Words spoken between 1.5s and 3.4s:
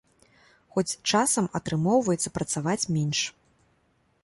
атрымоўваецца працаваць менш.